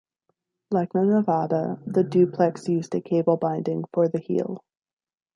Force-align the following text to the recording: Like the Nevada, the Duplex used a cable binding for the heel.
Like 0.71 0.93
the 0.93 1.05
Nevada, 1.05 1.79
the 1.85 2.03
Duplex 2.03 2.67
used 2.67 2.95
a 2.95 3.01
cable 3.01 3.37
binding 3.37 3.83
for 3.93 4.07
the 4.07 4.17
heel. 4.19 4.63